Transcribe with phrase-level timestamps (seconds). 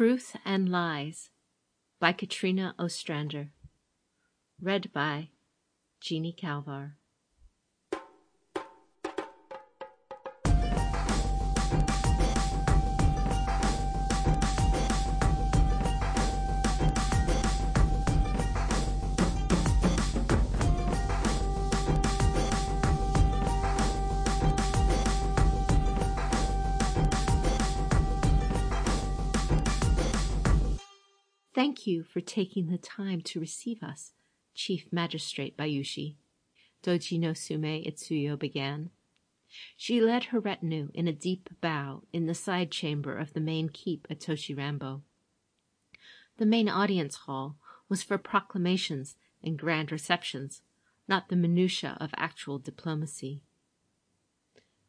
[0.00, 1.28] Truth and Lies
[2.00, 3.50] by Katrina Ostrander.
[4.58, 5.28] Read by
[6.00, 6.96] Jeannie Calvar.
[31.60, 34.12] Thank you for taking the time to receive us,
[34.54, 36.14] Chief Magistrate Bayushi,
[36.82, 38.88] Doji no Sume Itsuyo began.
[39.76, 43.68] She led her retinue in a deep bow in the side chamber of the main
[43.68, 45.02] keep at Toshi Ranbo.
[46.38, 47.56] The main audience hall
[47.90, 50.62] was for proclamations and grand receptions,
[51.06, 53.42] not the minutiae of actual diplomacy.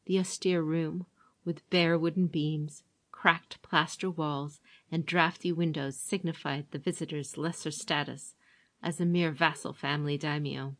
[0.05, 1.05] The austere room,
[1.43, 2.83] with bare wooden beams,
[3.21, 4.59] cracked plaster walls
[4.91, 8.33] and draughty windows signified the visitor's lesser status
[8.81, 10.75] as a mere vassal family daimyo.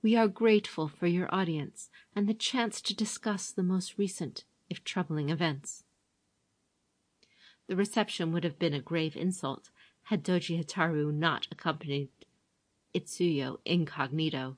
[0.00, 4.82] We are grateful for your audience and the chance to discuss the most recent, if
[4.82, 5.84] troubling, events.
[7.66, 9.68] The reception would have been a grave insult
[10.04, 12.08] had Doji Hotaru not accompanied
[12.94, 14.56] Itsuyo incognito,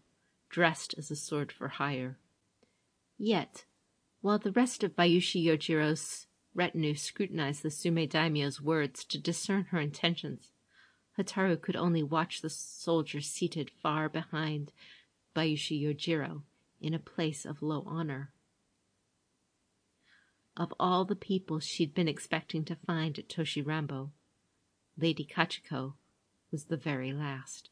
[0.51, 2.17] dressed as a sword for hire.
[3.17, 3.65] Yet
[4.21, 9.81] while the rest of Bayushi Yojiro's retinue scrutinized the Sume daimyo's words to discern her
[9.81, 10.53] intentions,
[11.19, 14.73] Hotaru could only watch the soldier seated far behind
[15.35, 16.43] Bayushi Yojiro
[16.81, 18.33] in a place of low honor.
[20.57, 24.11] Of all the people she'd been expecting to find at Toshi Ranbo,
[24.97, 25.95] Lady Kachiko
[26.51, 27.71] was the very last.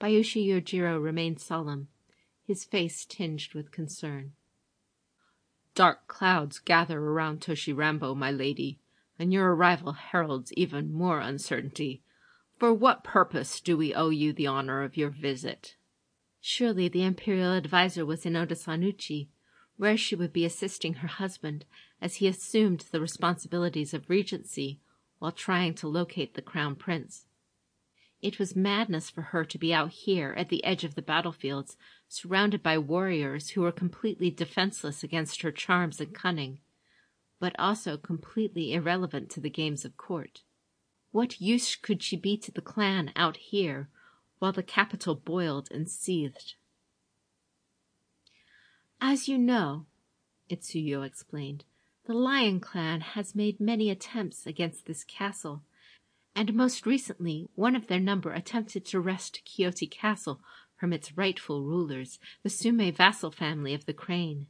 [0.00, 1.88] Bayushi Yojiro remained solemn,
[2.44, 4.32] his face tinged with concern.
[5.80, 8.78] Dark clouds gather around Toshi Ranbo, my lady,
[9.18, 12.02] and your arrival heralds even more uncertainty.
[12.58, 15.76] For what purpose do we owe you the honor of your visit?
[16.38, 19.30] Surely the imperial adviser was in Otosan Uchi,
[19.78, 21.64] where she would be assisting her husband
[21.98, 24.82] as he assumed the responsibilities of regency
[25.18, 27.24] while trying to locate the crown prince.
[28.22, 31.76] It was madness for her to be out here at the edge of the battlefields,
[32.06, 36.60] surrounded by warriors who were completely defenseless against her charms and cunning,
[37.38, 40.42] but also completely irrelevant to the games of court.
[41.12, 43.88] What use could she be to the clan out here
[44.38, 46.54] while the capital boiled and seethed?
[49.00, 49.86] As you know,
[50.50, 51.64] Itsuyo explained,
[52.06, 55.62] the Lion Clan has made many attempts against this castle
[56.40, 60.40] and most recently one of their number attempted to wrest Kyoto Castle
[60.74, 64.46] from its rightful rulers, the Sume vassal family of the Crane.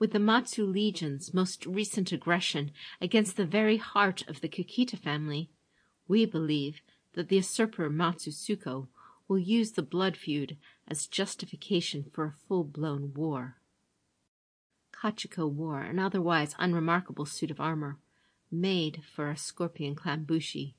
[0.00, 5.50] With the Matsu Legion's most recent aggression against the very heart of the Kakita family,
[6.08, 6.80] we believe
[7.12, 8.88] that the usurper Matsu Tsuko
[9.28, 10.56] will use the blood feud
[10.88, 13.54] as justification for a full-blown war.
[14.92, 17.98] Kachiko wore an otherwise unremarkable suit of armor,
[18.50, 20.74] made for a Scorpion Clan Bushi.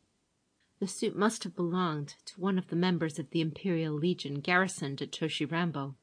[0.81, 4.99] The suit must have belonged to one of the members of the Imperial Legion garrisoned
[5.03, 5.93] at Toshi Ranbo,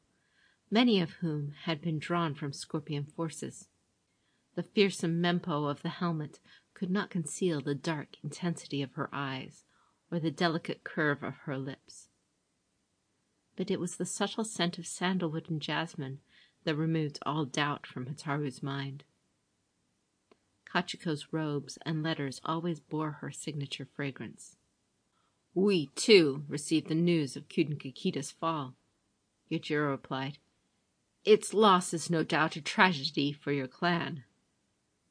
[0.70, 3.66] many of whom had been drawn from Scorpion forces.
[4.54, 6.38] The fearsome mempo of the helmet
[6.74, 9.64] could not conceal the dark intensity of her eyes
[10.12, 12.08] or the delicate curve of her lips.
[13.56, 16.20] But it was the subtle scent of sandalwood and jasmine
[16.62, 19.02] that removed all doubt from Hotaru's mind.
[20.72, 24.56] Kachiko's robes and letters always bore her signature fragrance.
[25.54, 28.74] We, too, received the news of Kyuden Kakita's fall,
[29.50, 30.38] Yojiro replied.
[31.24, 34.24] Its loss is no doubt a tragedy for your clan,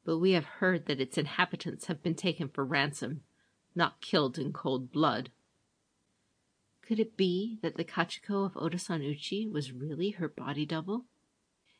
[0.05, 3.23] but we have heard that its inhabitants have been taken for ransom,
[3.75, 5.31] not killed in cold blood.
[6.81, 11.05] Could it be that the Kachiko of Otosan Uchi was really her body double?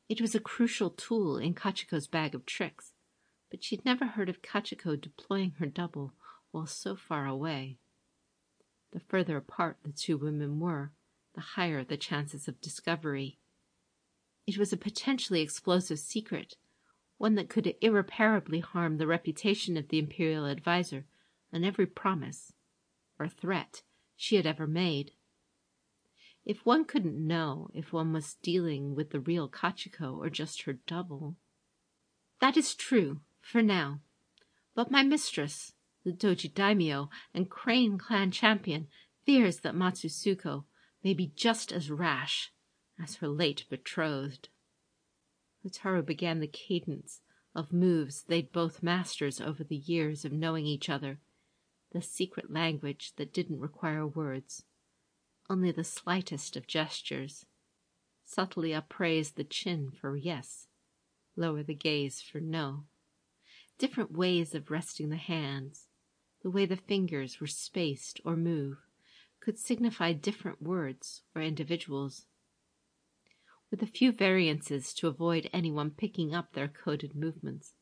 [0.09, 2.93] It was a crucial tool in Kachiko's bag of tricks,
[3.49, 6.13] but she'd never heard of Kachiko deploying her double
[6.51, 7.77] while so far away.
[8.91, 10.91] The further apart the two women were,
[11.35, 13.37] the higher the chances of discovery.
[14.45, 16.55] It was a potentially explosive secret,
[17.17, 21.05] one that could irreparably harm the reputation of the Imperial adviser
[21.51, 22.53] and every promise
[23.19, 23.83] or threat
[24.15, 25.11] she had ever made.
[26.45, 30.73] If one couldn't know if one was dealing with the real Kachiko or just her
[30.73, 31.35] double.
[32.39, 33.99] That is true, for now.
[34.73, 35.73] But my mistress,
[36.07, 38.87] the Doji Daimyo and Crane clan champion,
[39.25, 40.63] fears that Matsu Tsuko
[41.03, 42.53] may be just as rash
[42.97, 44.47] as her late betrothed.
[45.65, 47.19] Hotaru began the cadence
[47.53, 51.19] of moves they'd both masters over the years of knowing each other,
[51.91, 54.63] the secret language that didn't require words,
[55.49, 57.45] only the slightest of gestures.
[58.23, 60.67] Subtly upraise the chin for yes,
[61.35, 62.85] lower the gaze for no.
[63.77, 65.86] Different ways of resting the hands,
[66.47, 68.77] the way the fingers were spaced or move,
[69.41, 72.25] could signify different words or individuals
[73.69, 77.73] with a few variances to avoid anyone picking up their coded movements.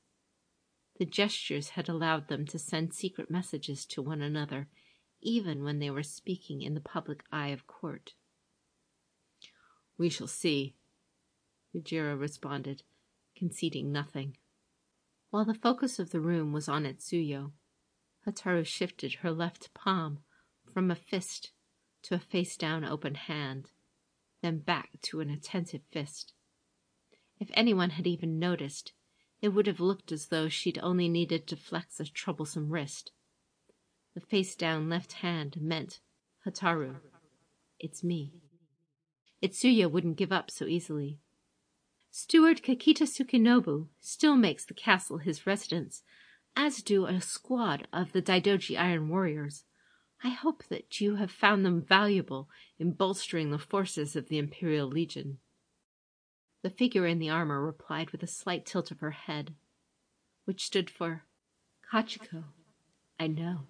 [0.97, 4.67] The gestures had allowed them to send secret messages to one another,
[5.21, 8.13] even when they were speaking in the public eye of court.
[9.95, 10.73] We shall see,
[11.75, 12.81] Yojiro responded,
[13.37, 14.37] conceding nothing.
[15.29, 17.51] While the focus of the room was on Itsuyo,
[18.27, 20.19] Hotaru shifted her left palm
[20.73, 21.51] from a fist
[22.03, 23.71] to a face down open hand
[24.45, 26.33] then back to an attentive fist.
[27.39, 28.93] If anyone had even noticed,
[29.41, 33.11] it would have looked as though she'd only needed to flex a troublesome wrist.
[34.13, 35.99] The face down left hand meant,
[36.45, 36.97] Hotaru,
[37.79, 38.33] it's me.
[39.41, 41.19] Itsuyo wouldn't give up so easily.
[42.11, 46.03] Steward Kakita Tsukinobu still makes the castle his residence,
[46.55, 49.63] as do a squad of the Daidoji Iron Warriors.
[50.23, 52.49] I hope that you have found them valuable
[52.79, 55.39] in bolstering the forces of the Imperial Legion.
[56.61, 59.53] The figure in the armor replied with a slight tilt of her head,
[60.45, 61.23] which stood for
[61.91, 62.45] Kachiko.
[63.19, 63.67] I know.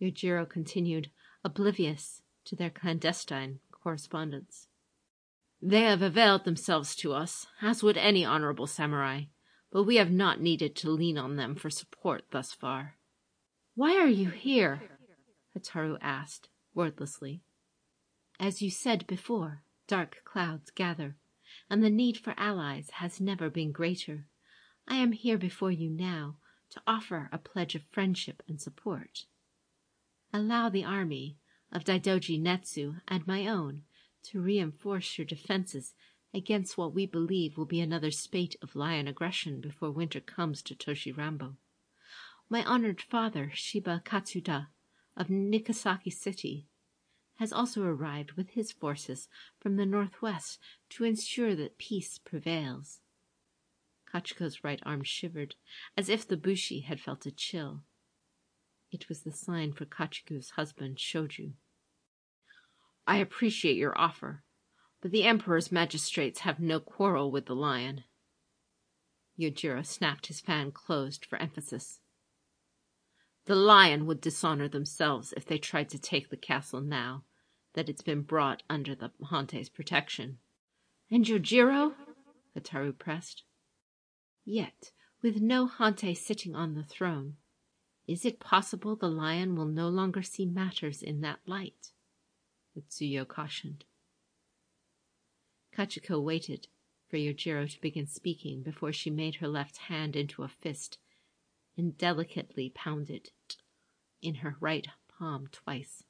[0.00, 1.10] Yojiro continued,
[1.42, 4.68] oblivious to their clandestine correspondence.
[5.60, 9.24] They have availed themselves to us, as would any honorable samurai,
[9.74, 12.94] but we have not needed to lean on them for support thus far.
[13.74, 14.80] Why are you here?
[15.52, 17.42] Hotaru asked, wordlessly.
[18.38, 21.16] As you said before, dark clouds gather,
[21.68, 24.28] and the need for allies has never been greater.
[24.86, 26.36] I am here before you now
[26.70, 29.26] to offer a pledge of friendship and support.
[30.32, 31.36] Allow the army
[31.72, 33.82] of Daidoji Netsu and my own
[34.26, 35.94] to reinforce your defenses
[36.34, 40.74] against what we believe will be another spate of lion aggression before winter comes to
[40.74, 41.56] Toshi Ranbo.
[42.50, 44.66] My honored father, Shiba Katsuda,
[45.16, 46.66] of Nikasaki City,
[47.36, 49.28] has also arrived with his forces
[49.60, 50.58] from the northwest
[50.90, 53.00] to ensure that peace prevails.
[54.12, 55.56] Kachiko's right arm shivered,
[55.96, 57.82] as if the bushi had felt a chill.
[58.92, 61.52] It was the sign for Kachiko's husband, Shoju.
[63.06, 64.44] I appreciate your offer,
[65.04, 68.04] but the Emperor's magistrates have no quarrel with the lion.
[69.38, 72.00] Yojiro snapped his fan closed for emphasis.
[73.44, 77.24] The lion would dishonor themselves if they tried to take the castle now
[77.74, 80.38] that it's been brought under the Hantei's protection.
[81.10, 81.92] And Yojiro?
[82.56, 83.42] Hotaru pressed.
[84.46, 84.90] Yet,
[85.20, 87.36] with no Hantei sitting on the throne,
[88.08, 91.92] is it possible the lion will no longer see matters in that light?
[92.74, 93.84] Itsuyo cautioned.
[95.76, 96.68] Kachiko waited
[97.08, 100.98] for Yojiro to begin speaking before she made her left hand into a fist
[101.76, 103.56] and delicately pounded it
[104.22, 104.86] in her right
[105.18, 106.04] palm twice.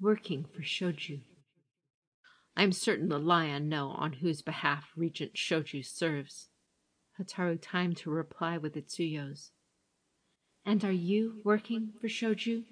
[0.00, 1.20] Working for Shoju.
[2.56, 6.48] I am certain the lion know on whose behalf Regent Shoju serves.
[7.18, 9.52] Hotaru timed to reply with Itsuyo's.
[10.64, 12.64] And are you working for Shoju?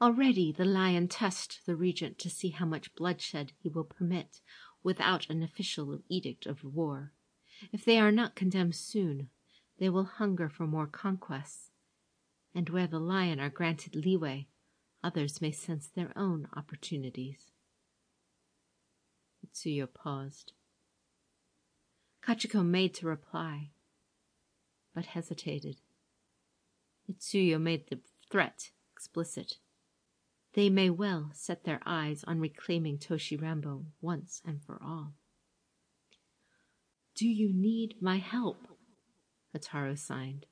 [0.00, 4.40] Already the lion tests the regent to see how much bloodshed he will permit
[4.82, 7.12] without an official edict of war.
[7.72, 9.30] If they are not condemned soon,
[9.78, 11.70] they will hunger for more conquests,
[12.54, 14.48] and where the lion are granted leeway,
[15.02, 17.52] others may sense their own opportunities.
[19.46, 20.52] Itsuyo paused.
[22.22, 23.70] Kachiko made to reply,
[24.94, 25.76] but hesitated.
[27.10, 29.58] Itsuyo made the threat explicit.
[30.58, 35.12] They may well set their eyes on reclaiming Toshi Ranbo once and for all.
[37.14, 38.66] Do you need my help?
[39.56, 40.46] Hotaru signed.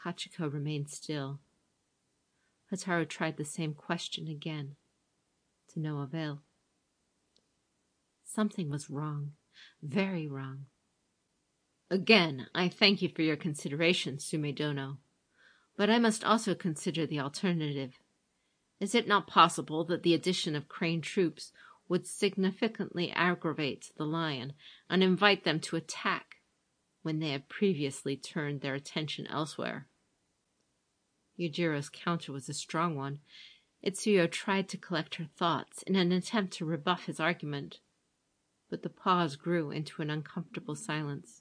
[0.00, 1.40] Kachiko remained still.
[2.72, 4.76] Hotaru tried the same question again,
[5.72, 6.42] to no avail.
[8.22, 9.32] Something was wrong,
[9.82, 10.66] very wrong.
[11.90, 14.98] Again, I thank you for your consideration, Sumedono,
[15.76, 17.98] but I must also consider the alternative.
[18.84, 21.52] Is it not possible that the addition of Crane troops
[21.88, 24.52] would significantly aggravate the lion
[24.90, 26.42] and invite them to attack
[27.00, 29.88] when they had previously turned their attention elsewhere.
[31.40, 33.20] Yojiro's counter was a strong one.
[33.82, 37.78] Itsuyo tried to collect her thoughts in an attempt to rebuff his argument,
[38.68, 41.40] but the pause grew into an uncomfortable silence.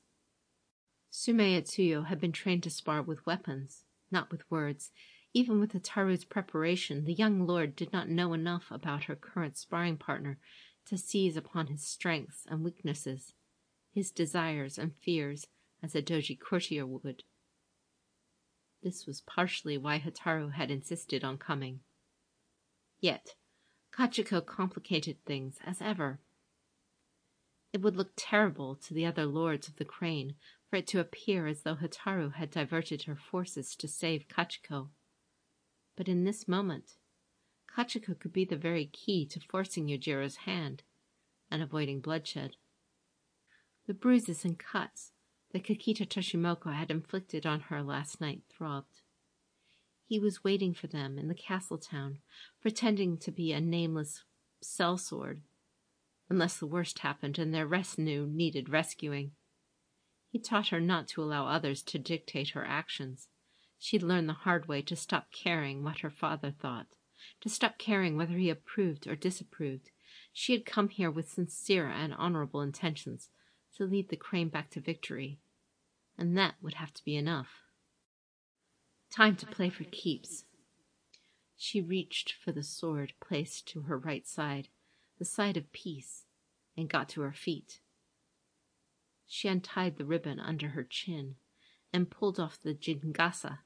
[1.12, 4.94] Sumie Itsuyo had been trained to spar with weapons, not with words.
[5.36, 9.98] Even with Hotaru's preparation, the young lord did not know enough about her current sparring
[9.98, 10.38] partner
[10.86, 13.34] to seize upon his strengths and weaknesses,
[13.92, 15.48] his desires and fears,
[15.82, 17.24] as a doji courtier would.
[18.84, 21.80] This was partially why Hotaru had insisted on coming.
[23.00, 23.36] Yet,
[23.92, 26.20] Kachiko complicated things as ever.
[27.72, 30.36] It would look terrible to the other lords of the crane
[30.70, 34.90] for it to appear as though Hotaru had diverted her forces to save Kachiko.
[35.96, 36.96] But in this moment,
[37.76, 40.84] Kachiko could be the very key to forcing Yojiro's hand
[41.50, 42.56] and avoiding bloodshed.
[43.88, 45.12] The bruises and cuts
[45.52, 49.02] that Kakita Toshimoko had inflicted on her last night throbbed.
[50.06, 52.20] He was waiting for them in the castle town,
[52.62, 54.24] pretending to be a nameless
[54.64, 55.42] sellsword,
[56.30, 59.32] unless the worst happened and their retinue needed rescuing.
[60.30, 63.28] He taught her not to allow others to dictate her actions.
[63.86, 66.88] She'd learned the hard way to stop caring what her father thought,
[67.42, 69.90] to stop caring whether he approved or disapproved.
[70.32, 73.28] She had come here with sincere and honorable intentions
[73.76, 75.42] to lead the crane back to victory,
[76.18, 77.64] and that would have to be enough.
[79.12, 80.46] Time to play for keeps.
[81.58, 84.70] She reached for the sword placed to her right side,
[85.20, 86.24] the side of peace,
[86.78, 87.82] and got to her feet.
[89.28, 91.36] She untied the ribbon under her chin
[91.92, 93.60] and pulled off the jingasa,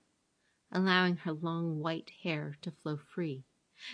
[0.72, 3.44] allowing her long white hair to flow free.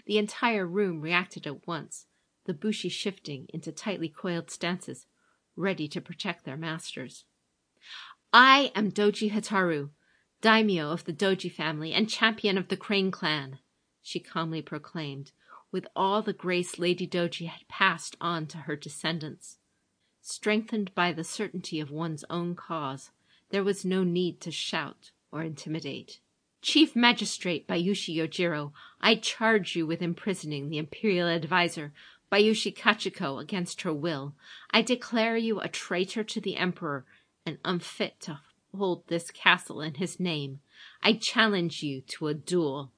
[0.06, 2.08] The entire room reacted at once,
[2.46, 5.06] the bushi shifting into tightly coiled stances,
[5.56, 7.26] ready to protect their masters.
[8.32, 9.92] I am Doji Hotaru,
[10.42, 13.60] daimyo of the Doji family and champion of the Crane clan,
[14.02, 15.32] she calmly proclaimed,
[15.72, 19.58] with all the grace Lady Doji had passed on to her descendants.
[20.22, 23.12] Strengthened by the certainty of one's own cause,
[23.50, 26.20] there was no need to shout or intimidate.
[26.64, 31.92] Chief Magistrate Bayushi Yojiro, I charge you with imprisoning the Imperial Adviser,
[32.32, 34.34] Bayushi Kachiko, against her will.
[34.72, 37.06] I declare you a traitor to the Emperor
[37.46, 38.40] and unfit to
[38.74, 40.62] hold this castle in his name.
[41.02, 42.94] I challenge you to a duel.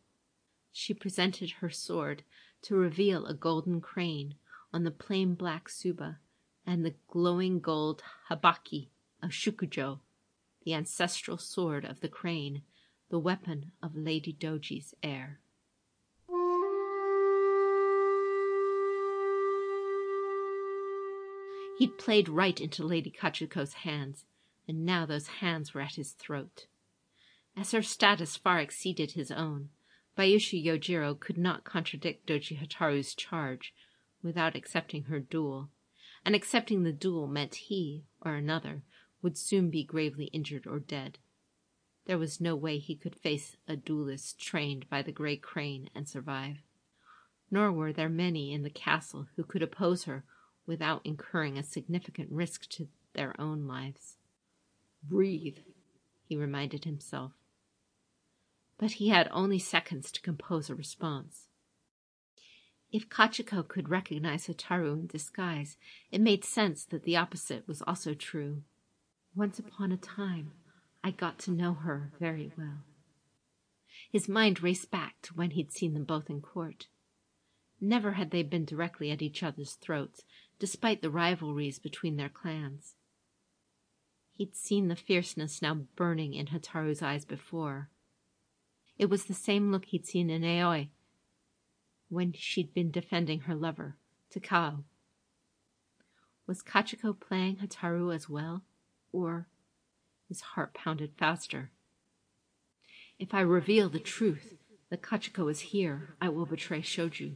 [0.72, 2.22] She presented her sword
[2.62, 4.36] to reveal a golden crane
[4.72, 6.18] on the plain black tsuba
[6.68, 8.90] and the glowing gold habaki
[9.24, 10.02] of Shukujo,
[10.64, 12.62] the ancestral sword of the crane,
[13.10, 15.40] the weapon of Lady Doji's heir.
[21.78, 24.26] He'd played right into Lady Kachiko's hands,
[24.68, 26.68] and now those hands were at his throat.
[27.58, 29.70] As her status far exceeded his own,
[30.18, 33.74] Bayushi Yojiro could not contradict Doji Hotaru's charge
[34.24, 35.70] without accepting her duel
[36.26, 38.84] and accepting the duel meant he, or another,
[39.22, 41.20] would soon be gravely injured or dead.
[42.06, 46.08] There was no way he could face a duelist trained by the Grey Crane and
[46.08, 46.58] survive.
[47.50, 50.24] Nor were there many in the castle who could oppose her
[50.68, 54.18] without incurring a significant risk to their own lives.
[55.04, 55.60] Breathe,
[56.28, 57.34] he reminded himself.
[58.78, 61.48] But he had only seconds to compose a response.
[62.92, 65.78] If Kachiko could recognize Hotaru in disguise,
[66.12, 68.64] it made sense that the opposite was also true.
[69.36, 70.52] Once upon a time,
[71.06, 72.80] I got to know her very well.
[74.12, 76.88] His mind raced back to when he'd seen them both in court.
[77.80, 80.24] Never had they been directly at each other's throats,
[80.58, 82.96] despite the rivalries between their clans.
[84.34, 87.92] He'd seen the fierceness now burning in Hotaru's eyes before.
[88.98, 90.90] It was the same look he'd seen in Aoi
[92.10, 93.96] when she'd been defending her lover,
[94.34, 94.86] Takao.
[96.48, 98.64] Was Kachiko playing Hotaru as well?
[99.12, 99.48] Or
[100.28, 101.72] his heart pounded faster.
[103.18, 104.56] If I reveal the truth
[104.90, 107.36] that Kachiko is here, I will betray Shoju.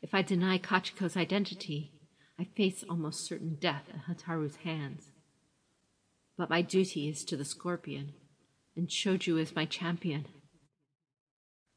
[0.00, 1.92] If I deny Kachiko's identity,
[2.38, 5.10] I face almost certain death at Hotaru's hands.
[6.36, 8.14] But my duty is to the scorpion,
[8.76, 10.26] and Shoju is my champion.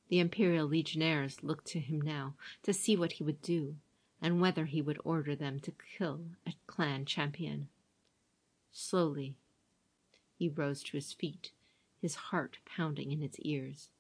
[0.10, 3.76] The Imperial Legionnaires looked to him now to see what he would do,
[4.22, 7.70] and whether he would order them to kill a clan champion.
[8.72, 9.36] Slowly,
[10.42, 11.52] he rose to his feet,
[12.02, 13.92] his heart pounding in his ears.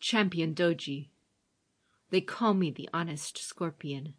[0.00, 1.10] Champion Doji!
[2.10, 4.14] They call me the honest scorpion.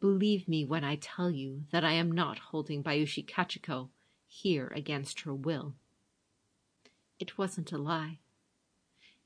[0.00, 3.90] Believe me when I tell you that I am not holding Bayushi Kachiko
[4.26, 5.74] here against her will.
[7.20, 8.18] It wasn't a lie.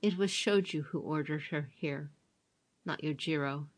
[0.02, 2.10] It was Shoju who ordered her here,
[2.84, 3.68] not Yojiro.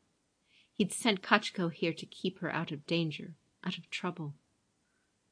[0.73, 4.35] He'd sent Kachiko here to keep her out of danger, out of trouble.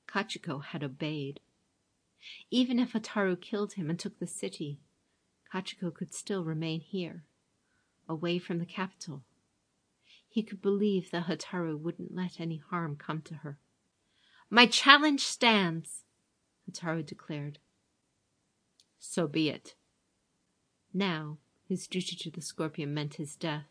[0.07, 1.41] Kachiko had obeyed.
[2.51, 4.81] Even if Hotaru killed him and took the city,
[5.53, 7.25] Kachiko could still remain here,
[8.09, 9.25] away from the capital.
[10.29, 13.59] He could believe that Hotaru wouldn't let any harm come to her.
[14.51, 16.05] My challenge stands,
[16.69, 17.59] Hotaru declared.
[18.99, 19.75] So be it.
[20.93, 21.39] Now,
[21.69, 23.67] his duty to the scorpion meant his death,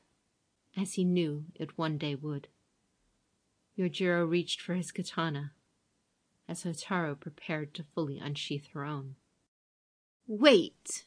[0.75, 2.47] as he knew it one day would.
[3.77, 5.53] Yojiro reached for his katana,
[6.47, 9.15] as Hotaru prepared to fully unsheath her own.
[10.27, 11.05] Wait!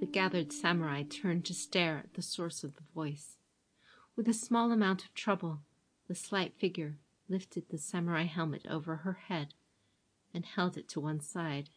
[0.00, 3.38] The gathered samurai turned to stare at the source of the voice.
[4.16, 5.60] With a small amount of trouble,
[6.08, 9.54] the slight figure lifted the samurai helmet over her head
[10.34, 11.70] and held it to one side.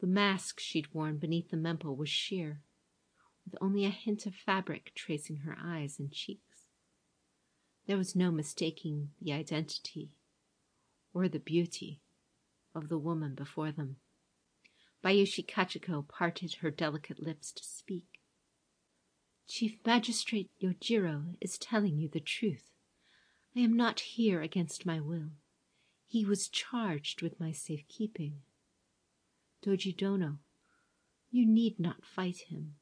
[0.00, 2.62] The mask she'd worn beneath the mempo was sheer,
[3.44, 6.68] with only a hint of fabric tracing her eyes and cheeks.
[7.86, 10.12] There was no mistaking the identity
[11.12, 12.00] or the beauty
[12.74, 13.96] of the woman before them.
[15.02, 18.20] Bayushi Kachiko parted her delicate lips to speak.
[19.48, 22.70] Chief Magistrate Yojiro is telling you the truth.
[23.56, 25.30] I am not here against my will.
[26.06, 28.42] He was charged with my safekeeping.
[29.64, 30.38] Doji Dono,
[31.30, 32.76] you need not fight him.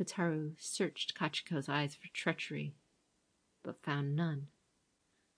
[0.00, 2.74] Hotaru searched Kachiko's eyes for treachery,
[3.62, 4.48] but found none.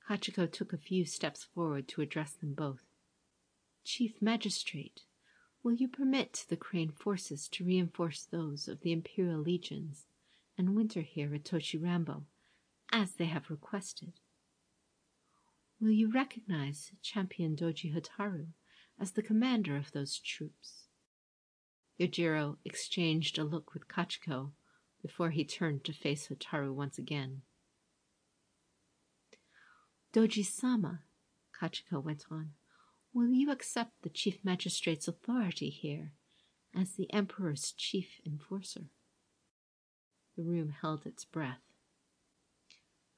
[0.09, 2.85] Kachiko took a few steps forward to address them both.
[3.83, 5.03] Chief Magistrate,
[5.63, 10.07] will you permit the Crane forces to reinforce those of the Imperial legions
[10.57, 12.25] and winter here at Toshi Ranbo,
[12.93, 14.13] as they have requested?
[15.81, 18.49] Will you recognize Champion Doji Hotaru
[19.01, 20.85] as the commander of those troops?
[21.99, 24.53] Yojiro exchanged a look with Kachiko
[25.03, 27.43] before he turned to face Hotaru once again.
[30.13, 31.01] Doji-sama,
[31.59, 32.51] Kachiko went on,
[33.13, 36.13] will you accept the chief magistrate's authority here
[36.75, 38.91] as the emperor's chief enforcer?
[40.37, 41.63] The room held its breath.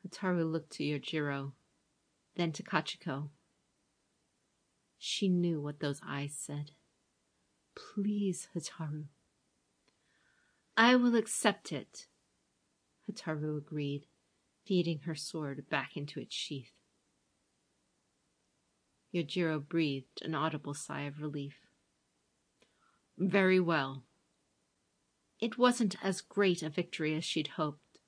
[0.06, 1.52] Hotaru looked to Yojiro
[2.36, 3.28] then to Kachiko.
[5.04, 6.70] She knew what those eyes said.
[7.74, 9.06] Please, Hotaru.
[10.76, 12.06] I will accept it,
[13.10, 14.06] Hotaru agreed,
[14.64, 16.70] feeding her sword back into its sheath.
[19.12, 21.56] Yojiro breathed an audible sigh of relief.
[23.18, 24.04] Very well.
[25.40, 27.98] It wasn't as great a victory as she'd hoped,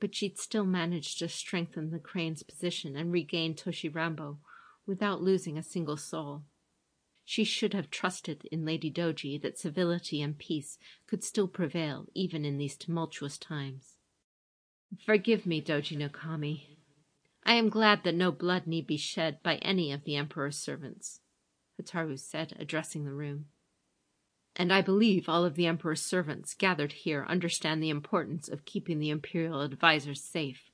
[0.00, 4.38] but she'd still managed to strengthen the crane's position and regain Toshi Ranbo
[4.86, 6.42] without losing a single soul.
[7.24, 12.44] She should have trusted in Lady Doji that civility and peace could still prevail even
[12.44, 13.96] in these tumultuous times.
[15.04, 16.78] Forgive me, Doji no Kami.
[17.44, 21.20] I am glad that no blood need be shed by any of the Emperor's servants,
[21.80, 23.46] Hotaru said, addressing the room
[24.56, 28.98] and I believe all of the Emperor's servants gathered here understand the importance of keeping
[28.98, 30.70] the Imperial advisers safe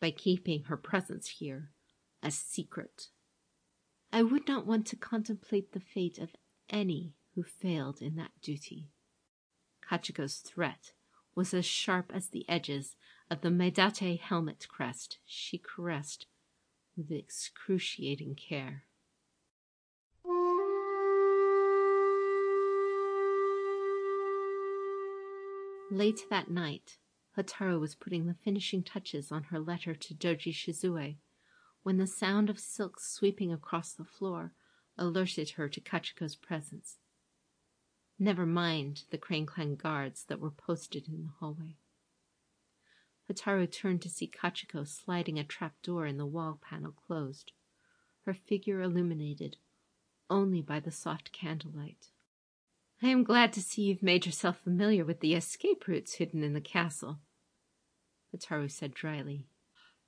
[0.00, 1.70] by keeping her presence here
[2.22, 3.08] a secret.
[4.12, 6.30] I would not want to contemplate the fate of
[6.70, 8.90] any who failed in that duty.
[9.88, 10.92] Kachiko's threat
[11.34, 12.96] was as sharp as the edges
[13.30, 16.26] of the Maedate helmet crest she caressed
[16.96, 18.84] with excruciating care.
[25.90, 26.98] Late that night,
[27.36, 31.16] Hotaru was putting the finishing touches on her letter to Doji Shizue
[31.86, 34.52] when the sound of silks sweeping across the floor
[34.98, 36.96] alerted her to Kachiko's presence.
[38.18, 41.76] Never mind the Crane Clan guards that were posted in the hallway.
[43.30, 47.52] Hotaru turned to see Kachiko sliding a trap door in the wall panel closed,
[48.24, 49.56] her figure illuminated
[50.28, 52.08] only by the soft candlelight.
[53.00, 56.52] I am glad to see you've made yourself familiar with the escape routes hidden in
[56.52, 57.20] the castle,
[58.34, 59.46] Hotaru said dryly.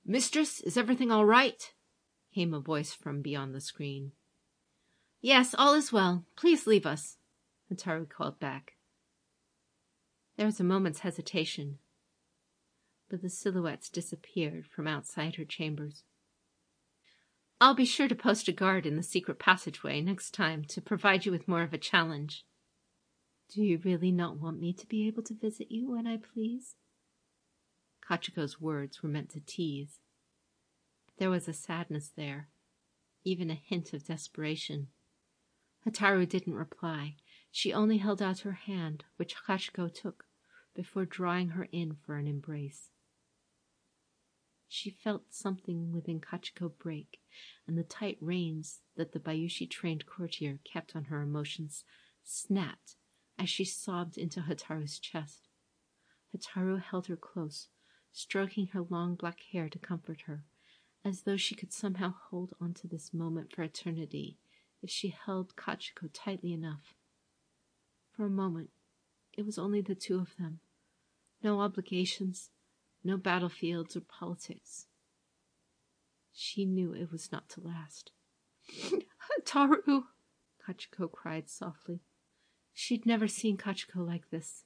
[0.05, 1.73] Mistress, is everything all right?
[2.33, 4.11] came a voice from beyond the screen.
[5.21, 6.25] Yes, all is well.
[6.35, 7.17] Please leave us,
[7.71, 8.73] Hotaru called back.
[10.37, 11.79] There was a moment's hesitation,
[13.09, 16.03] but the silhouettes disappeared from outside her chambers.
[17.59, 21.25] I'll be sure to post a guard in the secret passageway next time to provide
[21.25, 22.45] you with more of a challenge.
[23.53, 26.75] Do you really not want me to be able to visit you when I please?
[28.09, 29.99] Kachiko's words were meant to tease.
[31.17, 32.49] There was a sadness there,
[33.23, 34.87] even a hint of desperation.
[35.85, 37.17] Hotaru didn't reply,
[37.51, 40.25] She only held out her hand, which Kachiko took,
[40.73, 42.89] before drawing her in for an embrace.
[44.67, 47.19] She felt something within Kachiko break,
[47.67, 51.83] and the tight reins that the Bayushi trained courtier kept on her emotions
[52.23, 52.95] snapped
[53.37, 55.47] as she sobbed into Hotaru's chest.
[56.35, 57.69] Hotaru held her close,
[58.11, 60.43] stroking her long black hair to comfort her,
[61.05, 64.37] as though she could somehow hold on to this moment for eternity
[64.81, 66.93] if she held Kachiko tightly enough.
[68.15, 68.69] For a moment,
[69.37, 70.59] it was only the two of them.
[71.41, 72.49] No obligations,
[73.03, 74.87] no battlefields or politics.
[76.33, 78.11] She knew it was not to last.
[79.45, 80.03] Taru!
[80.65, 82.01] Kachiko cried softly.
[82.73, 84.63] She'd never seen Kachiko like this.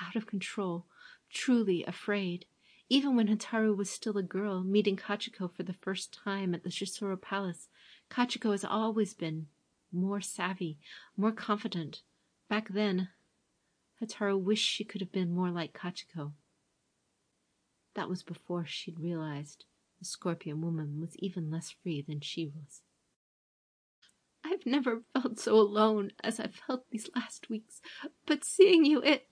[0.00, 0.86] Out of control,
[1.30, 2.46] truly afraid.
[2.88, 6.70] Even when Hotaru was still a girl, meeting Kachiko for the first time at the
[6.70, 7.68] Shisoro Palace,
[8.10, 9.46] Kachiko has always been
[9.92, 10.78] more savvy,
[11.16, 12.02] more confident.
[12.48, 13.08] Back then,
[14.02, 16.32] Hotaru wished she could have been more like Kachiko.
[17.94, 19.64] That was before she'd realized
[19.98, 22.82] the scorpion woman was even less free than she was.
[24.44, 27.80] I've never felt so alone as I've felt these last weeks,
[28.26, 29.26] but seeing you, it.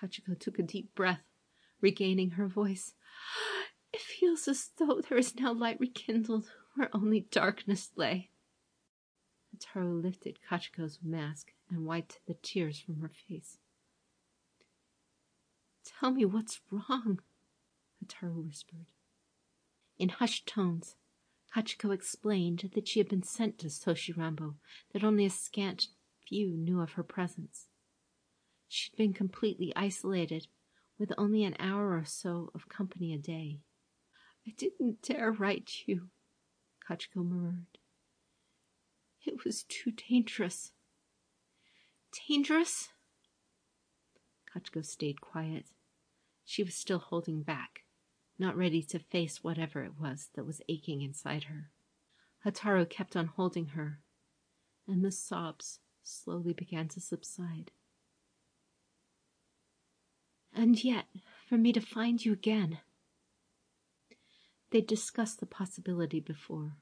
[0.00, 1.24] Kachiko took a deep breath,
[1.80, 2.94] regaining her voice.
[3.90, 8.28] It feels as though there is now light rekindled where only darkness lay.
[9.56, 13.56] Hotaru lifted Kachiko's mask and wiped the tears from her face.
[15.84, 17.20] Tell me what's wrong,
[18.04, 18.86] Hotaru whispered.
[19.98, 20.96] In hushed tones,
[21.54, 24.56] Kachiko explained that she had been sent to Toshi Ranbo,
[24.92, 25.88] that only a scant
[26.26, 27.67] few knew of her presence.
[28.68, 30.46] She'd been completely isolated,
[30.98, 33.60] with only an hour or so of company a day.
[34.46, 36.10] I didn't dare write you,
[36.86, 37.78] Kachiko murmured.
[39.24, 40.72] It was too dangerous.
[42.28, 42.88] Dangerous?
[44.54, 45.66] Kachiko stayed quiet.
[46.44, 47.84] She was still holding back,
[48.38, 51.70] not ready to face whatever it was that was aching inside her.
[52.44, 54.00] Hotaru kept on holding her,
[54.86, 57.70] and the sobs slowly began to subside.
[60.54, 61.06] And yet,
[61.48, 62.78] for me to find you again.
[64.70, 66.76] They'd discussed the possibility before,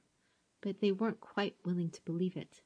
[0.61, 2.61] but they weren't quite willing to believe it.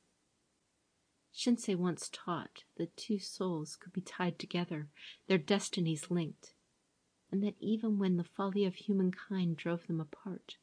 [1.35, 4.89] Shinsei once taught that two souls could be tied together,
[5.27, 6.55] their destinies linked
[7.31, 10.57] and that even when the folly of humankind drove them apart,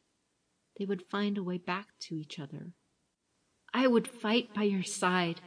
[0.77, 2.71] they would find a way back to each other.
[3.73, 5.41] I would fight by your side.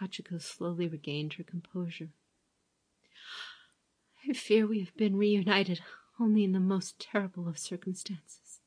[0.00, 2.10] Kachiko slowly regained her composure.
[4.28, 5.80] I fear we have been reunited
[6.20, 8.60] only in the most terrible of circumstances.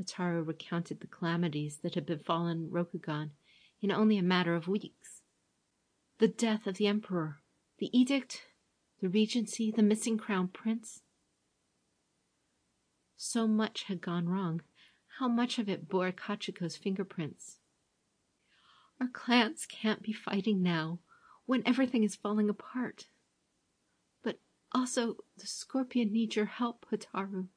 [0.00, 3.30] Hotaru recounted the calamities that had befallen Rokugan
[3.80, 5.22] in only a matter of weeks.
[6.18, 7.40] The death of the Emperor,
[7.78, 8.42] the edict,
[9.00, 11.00] the regency, the missing crown prince.
[13.16, 14.62] So much had gone wrong.
[15.18, 17.58] How much of it bore Kachiko's fingerprints?
[19.00, 21.00] Our clans can't be fighting now,
[21.46, 23.06] when everything is falling apart.
[24.22, 24.40] But
[24.72, 27.48] also, the scorpion needs your help, Hotaru.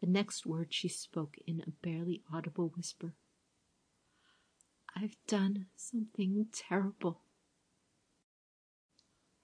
[0.00, 3.14] The next word she spoke in a barely audible whisper.
[4.94, 7.22] I've done something terrible.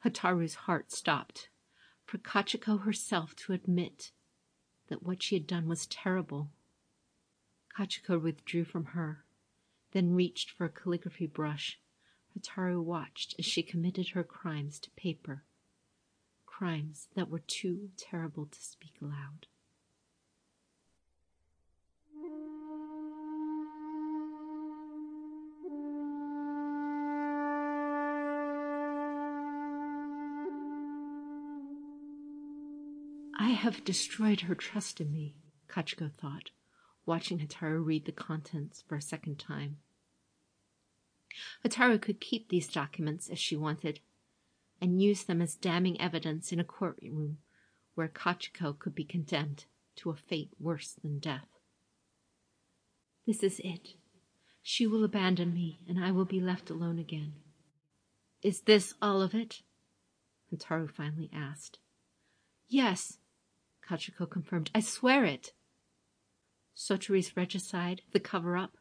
[0.04, 1.48] Hotaru's heart stopped.
[2.04, 4.12] For Kachiko herself to admit
[4.88, 6.50] that what she had done was terrible.
[7.76, 9.24] Kachiko withdrew from her,
[9.92, 11.78] then reached for a calligraphy brush.
[12.38, 15.44] Hotaru watched as she committed her crimes to paper,
[16.46, 19.46] crimes that were too terrible to speak aloud.
[33.36, 35.36] I have destroyed her trust in me,
[35.68, 36.50] Kachiko thought,
[37.06, 39.78] watching Hotaru read the contents for a second time.
[41.64, 44.00] Hotaru could keep these documents if she wanted,
[44.80, 47.38] and use them as damning evidence in a courtroom
[47.94, 49.66] where Kachiko could be condemned
[49.96, 51.48] to a fate worse than death.
[53.26, 53.94] This is it.
[54.62, 57.34] She will abandon me, and I will be left alone again.
[58.42, 59.62] Is this all of it?
[60.52, 61.78] Hotaru finally asked.
[62.68, 63.18] Yes,
[63.88, 64.70] Kachiko confirmed.
[64.74, 65.52] I swear it.
[66.76, 68.76] Sotorii's regicide, the cover-up,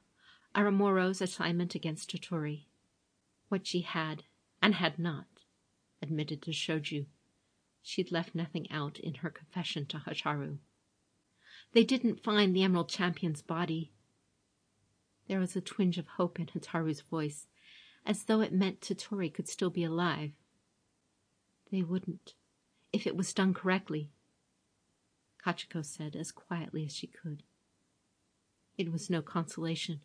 [0.56, 2.66] Aramoro's assignment against Toturi.
[3.50, 4.24] What she had,
[4.62, 5.26] and had not,
[6.02, 7.06] admitted to Shoju.
[7.82, 10.58] She'd left nothing out in her confession to Hotaru.
[11.74, 13.92] They didn't find the Emerald Champion's body.
[15.28, 17.48] There was a twinge of hope in Hotaru's voice,
[18.06, 20.32] as though it meant Toturi could still be alive.
[21.72, 22.36] They wouldn't,
[22.92, 24.12] if it was done correctly,
[25.44, 27.44] Kachiko said as quietly as she could.
[28.78, 30.02] It was no consolation.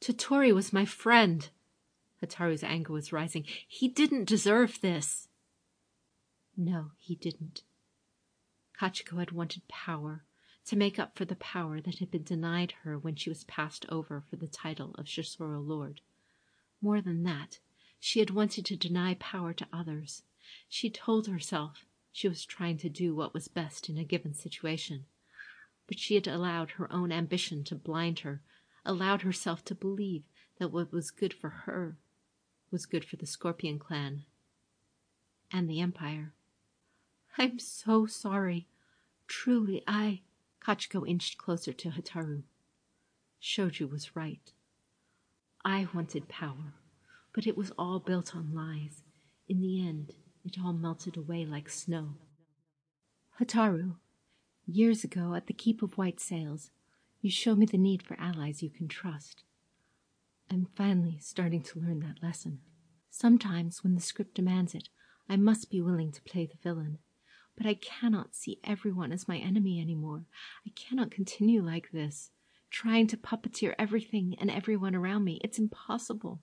[0.00, 1.48] Toturi was my friend.
[2.22, 3.44] Hotaru's anger was rising.
[3.66, 5.28] He didn't deserve this.
[6.56, 7.62] No, he didn't.
[8.78, 10.24] Kachiko had wanted power,
[10.66, 13.86] to make up for the power that had been denied her when she was passed
[13.88, 16.00] over for the title of Shisoro Lord.
[16.82, 17.58] More than that,
[17.98, 20.22] she had wanted to deny power to others.
[20.68, 25.06] She told herself she was trying to do what was best in a given situation.
[25.86, 28.42] But she had allowed her own ambition to blind her,
[28.88, 30.24] allowed herself to believe
[30.58, 31.98] that what was good for her
[32.70, 34.24] was good for the Scorpion clan
[35.52, 36.32] and the Empire.
[37.36, 38.66] I'm so sorry.
[39.28, 40.22] Truly, I.
[40.60, 42.42] Kachiko inched closer to Hotaru.
[43.40, 44.52] Shoju was right.
[45.64, 46.74] I wanted power,
[47.32, 49.02] but it was all built on lies.
[49.48, 52.14] In the end, it all melted away like snow.
[53.40, 53.94] Hotaru,
[54.66, 56.70] years ago at the Keep of White Sails,
[57.20, 59.42] you show me the need for allies you can trust.
[60.50, 62.60] I'm finally starting to learn that lesson.
[63.10, 64.88] Sometimes, when the script demands it,
[65.28, 66.98] I must be willing to play the villain.
[67.56, 70.24] But I cannot see everyone as my enemy anymore.
[70.66, 72.30] I cannot continue like this,
[72.70, 75.40] trying to puppeteer everything and everyone around me.
[75.42, 76.40] It's impossible.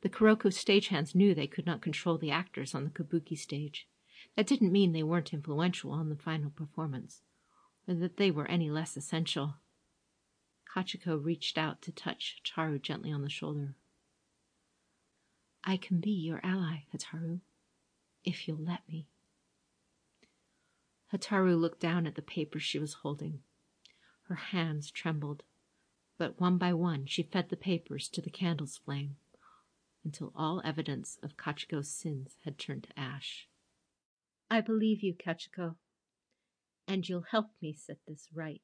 [0.00, 3.86] The Kuroko stagehands knew they could not control the actors on the kabuki stage.
[4.36, 7.22] That didn't mean they weren't influential on the final performance,
[7.88, 9.54] or that they were any less essential.
[10.74, 13.74] Kachiko reached out to touch Hotaru gently on the shoulder.
[15.64, 17.40] I can be your ally, Hotaru,
[18.24, 19.06] if you'll let me.
[21.12, 23.40] Hotaru looked down at the papers she was holding.
[24.28, 25.42] Her hands trembled,
[26.16, 29.16] but one by one she fed the papers to the candle's flame
[30.04, 33.48] until all evidence of Kachiko's sins had turned to ash.
[34.50, 35.76] I believe you, Kachiko,
[36.88, 38.62] and you'll help me set this right.